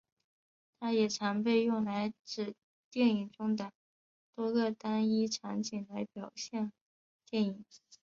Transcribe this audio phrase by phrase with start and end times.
[0.79, 2.55] 它也常被用来指
[2.89, 3.71] 电影中的
[4.35, 6.73] 多个单一场景来表现
[7.29, 7.63] 电影。